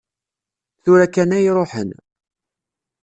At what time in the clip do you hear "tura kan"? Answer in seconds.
0.83-1.35